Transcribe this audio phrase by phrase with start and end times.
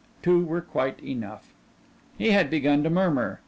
[0.23, 1.53] Two were quite enough.
[2.17, 3.39] He had begun to murmur.